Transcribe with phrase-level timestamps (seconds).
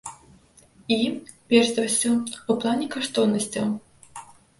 [0.93, 0.95] І,
[1.53, 2.13] перш за ўсё,
[2.53, 3.67] у плане каштоўнасцяў.